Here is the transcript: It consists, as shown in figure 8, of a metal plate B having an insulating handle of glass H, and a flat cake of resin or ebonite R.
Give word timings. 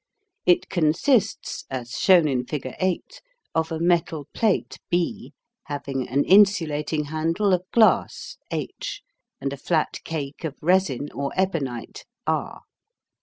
It 0.47 0.67
consists, 0.67 1.65
as 1.69 1.91
shown 1.99 2.27
in 2.27 2.43
figure 2.47 2.75
8, 2.79 3.21
of 3.53 3.71
a 3.71 3.77
metal 3.79 4.27
plate 4.33 4.79
B 4.89 5.31
having 5.65 6.09
an 6.09 6.23
insulating 6.23 7.03
handle 7.03 7.53
of 7.53 7.69
glass 7.71 8.37
H, 8.49 9.03
and 9.39 9.53
a 9.53 9.57
flat 9.57 9.99
cake 10.03 10.43
of 10.43 10.57
resin 10.59 11.09
or 11.13 11.31
ebonite 11.37 12.05
R. 12.25 12.61